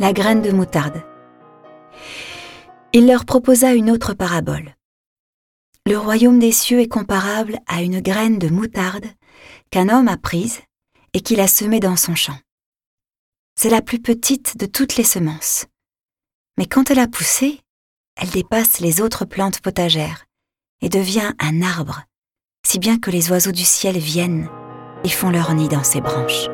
la 0.00 0.14
graine 0.14 0.40
de 0.40 0.50
moutarde. 0.50 1.04
Il 2.94 3.06
leur 3.06 3.26
proposa 3.26 3.74
une 3.74 3.90
autre 3.90 4.14
parabole. 4.14 4.74
Le 5.86 5.98
royaume 5.98 6.38
des 6.38 6.52
cieux 6.52 6.80
est 6.80 6.88
comparable 6.88 7.58
à 7.66 7.82
une 7.82 8.00
graine 8.00 8.38
de 8.38 8.48
moutarde 8.48 9.04
qu'un 9.70 9.90
homme 9.90 10.08
a 10.08 10.16
prise 10.16 10.60
et 11.12 11.20
qu'il 11.20 11.38
a 11.38 11.46
semée 11.46 11.80
dans 11.80 11.96
son 11.96 12.14
champ. 12.14 12.36
C'est 13.56 13.68
la 13.68 13.82
plus 13.82 14.00
petite 14.00 14.56
de 14.56 14.64
toutes 14.64 14.96
les 14.96 15.04
semences. 15.04 15.66
Mais 16.56 16.64
quand 16.64 16.90
elle 16.90 16.98
a 16.98 17.06
poussé, 17.06 17.60
elle 18.16 18.30
dépasse 18.30 18.80
les 18.80 19.02
autres 19.02 19.26
plantes 19.26 19.60
potagères 19.60 20.24
et 20.80 20.88
devient 20.88 21.34
un 21.38 21.60
arbre, 21.60 22.04
si 22.66 22.78
bien 22.78 22.98
que 22.98 23.10
les 23.10 23.30
oiseaux 23.30 23.52
du 23.52 23.64
ciel 23.64 23.98
viennent 23.98 24.48
et 25.04 25.10
font 25.10 25.30
leur 25.30 25.52
nid 25.52 25.68
dans 25.68 25.84
ses 25.84 26.00
branches. 26.00 26.48